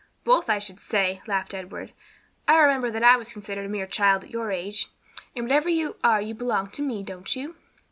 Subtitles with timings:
[0.23, 1.93] "Both, I should say," laughed Edward.
[2.47, 4.87] "I remember that I was considered a mere child at your age.
[5.35, 7.53] And whatever you are you belong to me, don't you?"